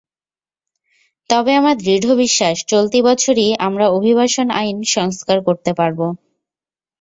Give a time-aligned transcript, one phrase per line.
[1.29, 5.99] তবে আমার দৃঢ় বিশ্বাস, চলতি বছরই আমরা অভিবাসন আইন সংস্কার করতে পারব।